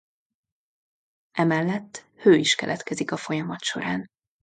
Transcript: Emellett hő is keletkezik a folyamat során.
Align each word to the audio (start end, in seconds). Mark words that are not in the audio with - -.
Emellett 1.31 2.05
hő 2.17 2.33
is 2.33 2.55
keletkezik 2.55 3.11
a 3.11 3.17
folyamat 3.17 3.59
során. 3.61 4.05